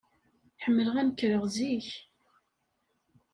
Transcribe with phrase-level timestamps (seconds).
[0.63, 1.87] Ḥemmleɣ ad nekreɣ zik.